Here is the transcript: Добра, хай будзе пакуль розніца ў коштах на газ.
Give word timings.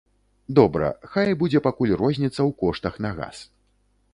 Добра, 0.59 0.87
хай 1.15 1.29
будзе 1.41 1.61
пакуль 1.67 1.95
розніца 2.01 2.33
ў 2.33 2.51
коштах 2.63 2.93
на 3.07 3.11
газ. 3.21 3.37